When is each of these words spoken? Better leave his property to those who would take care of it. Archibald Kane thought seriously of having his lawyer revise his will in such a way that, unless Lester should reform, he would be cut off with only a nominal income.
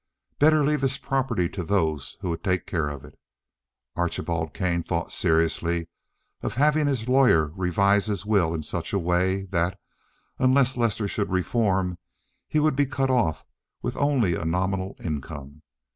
Better 0.39 0.65
leave 0.65 0.81
his 0.81 0.97
property 0.97 1.47
to 1.49 1.63
those 1.63 2.17
who 2.21 2.29
would 2.31 2.43
take 2.43 2.65
care 2.65 2.89
of 2.89 3.05
it. 3.05 3.19
Archibald 3.95 4.51
Kane 4.51 4.81
thought 4.81 5.11
seriously 5.11 5.89
of 6.41 6.55
having 6.55 6.87
his 6.87 7.07
lawyer 7.07 7.49
revise 7.55 8.07
his 8.07 8.25
will 8.25 8.55
in 8.55 8.63
such 8.63 8.93
a 8.93 8.97
way 8.97 9.43
that, 9.51 9.79
unless 10.39 10.75
Lester 10.75 11.07
should 11.07 11.29
reform, 11.29 11.99
he 12.47 12.57
would 12.59 12.75
be 12.75 12.87
cut 12.87 13.11
off 13.11 13.45
with 13.83 13.95
only 13.95 14.33
a 14.33 14.43
nominal 14.43 14.95
income. 15.03 15.61